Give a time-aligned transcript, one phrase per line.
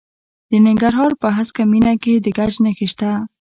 [0.49, 3.09] د ننګرهار په هسکه مینه کې د ګچ نښې شته.